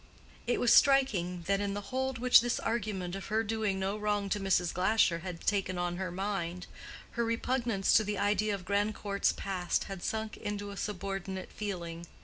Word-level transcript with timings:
It 0.47 0.59
was 0.59 0.73
striking, 0.73 1.43
that 1.43 1.59
in 1.61 1.75
the 1.75 1.79
hold 1.93 2.17
which 2.17 2.41
this 2.41 2.59
argument 2.59 3.15
of 3.15 3.27
her 3.27 3.43
doing 3.43 3.79
no 3.79 3.95
wrong 3.95 4.29
to 4.29 4.39
Mrs. 4.39 4.73
Glasher 4.73 5.19
had 5.19 5.41
taken 5.45 5.77
on 5.77 5.97
her 5.97 6.09
mind, 6.11 6.65
her 7.11 7.23
repugnance 7.23 7.93
to 7.93 8.03
the 8.03 8.17
idea 8.17 8.55
of 8.55 8.65
Grandcourt's 8.65 9.31
past 9.31 9.83
had 9.83 10.01
sunk 10.01 10.37
into 10.37 10.71
a 10.71 10.75
subordinate 10.77 11.51
feeling. 11.51 12.07